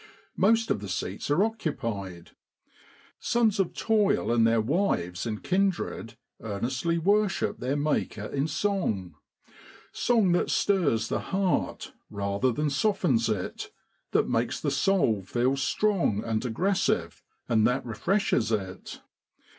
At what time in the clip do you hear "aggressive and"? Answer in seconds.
16.45-17.67